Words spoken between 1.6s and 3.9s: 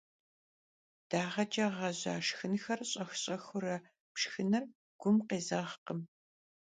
ğeja şşxınxer ş'ex- ş'exıure